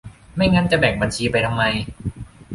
[0.35, 1.63] ไม่งั้นจะแบ่งบัญชีไปทำไม